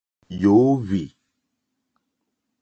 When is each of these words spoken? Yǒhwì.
Yǒhwì. 0.41 1.03